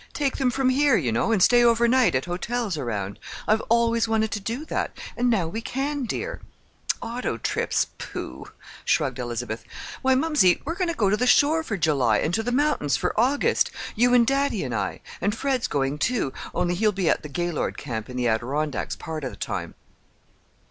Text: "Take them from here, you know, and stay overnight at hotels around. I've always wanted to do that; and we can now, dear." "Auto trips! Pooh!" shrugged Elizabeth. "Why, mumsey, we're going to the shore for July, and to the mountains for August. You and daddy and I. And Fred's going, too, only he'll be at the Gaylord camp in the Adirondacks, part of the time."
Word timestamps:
"Take 0.13 0.37
them 0.37 0.49
from 0.49 0.69
here, 0.69 0.97
you 0.97 1.11
know, 1.11 1.31
and 1.31 1.43
stay 1.43 1.63
overnight 1.63 2.15
at 2.15 2.25
hotels 2.25 2.75
around. 2.75 3.19
I've 3.47 3.61
always 3.69 4.07
wanted 4.07 4.31
to 4.31 4.39
do 4.39 4.65
that; 4.65 4.97
and 5.15 5.31
we 5.53 5.61
can 5.61 5.99
now, 5.99 6.05
dear." 6.07 6.41
"Auto 7.03 7.37
trips! 7.37 7.85
Pooh!" 7.99 8.45
shrugged 8.83 9.19
Elizabeth. 9.19 9.63
"Why, 10.01 10.15
mumsey, 10.15 10.59
we're 10.65 10.73
going 10.73 10.89
to 10.95 11.17
the 11.17 11.27
shore 11.27 11.61
for 11.61 11.77
July, 11.77 12.17
and 12.17 12.33
to 12.33 12.41
the 12.41 12.51
mountains 12.51 12.97
for 12.97 13.13
August. 13.15 13.69
You 13.95 14.15
and 14.15 14.25
daddy 14.25 14.63
and 14.63 14.73
I. 14.73 15.01
And 15.21 15.35
Fred's 15.35 15.67
going, 15.67 15.99
too, 15.99 16.33
only 16.51 16.73
he'll 16.73 16.91
be 16.91 17.07
at 17.07 17.21
the 17.21 17.29
Gaylord 17.29 17.77
camp 17.77 18.09
in 18.09 18.17
the 18.17 18.27
Adirondacks, 18.27 18.95
part 18.95 19.23
of 19.23 19.29
the 19.29 19.37
time." 19.37 19.75